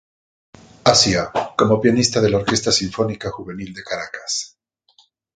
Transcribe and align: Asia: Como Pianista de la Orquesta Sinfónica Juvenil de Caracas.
Asia: 0.83 1.31
Como 1.55 1.79
Pianista 1.79 2.19
de 2.21 2.31
la 2.31 2.37
Orquesta 2.37 2.71
Sinfónica 2.71 3.29
Juvenil 3.29 3.71
de 3.71 3.83
Caracas. 3.83 4.57